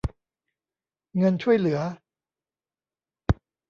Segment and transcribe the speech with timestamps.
[1.17, 1.79] เงินช่วยเหลือ